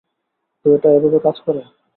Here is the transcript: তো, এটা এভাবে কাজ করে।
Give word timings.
তো, 0.65 0.67
এটা 0.75 0.89
এভাবে 0.89 1.19
কাজ 1.19 1.37
করে। 1.45 1.61